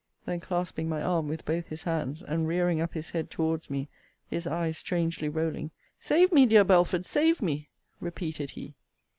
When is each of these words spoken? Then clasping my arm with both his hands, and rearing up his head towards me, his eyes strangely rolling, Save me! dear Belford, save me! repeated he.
Then 0.25 0.39
clasping 0.39 0.89
my 0.89 1.03
arm 1.03 1.27
with 1.27 1.45
both 1.45 1.67
his 1.67 1.83
hands, 1.83 2.23
and 2.23 2.47
rearing 2.47 2.81
up 2.81 2.95
his 2.95 3.11
head 3.11 3.29
towards 3.29 3.69
me, 3.69 3.87
his 4.27 4.47
eyes 4.47 4.79
strangely 4.79 5.29
rolling, 5.29 5.69
Save 5.99 6.31
me! 6.31 6.47
dear 6.47 6.63
Belford, 6.63 7.05
save 7.05 7.39
me! 7.39 7.69
repeated 7.99 8.49
he. 8.49 8.73